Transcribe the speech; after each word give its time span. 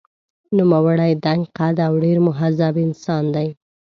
نوموړی 0.57 1.13
دنګ 1.25 1.41
قد 1.57 1.75
او 1.87 1.93
ډېر 2.03 2.17
مهذب 2.27 2.75
انسان 2.85 3.23
دی. 3.35 3.47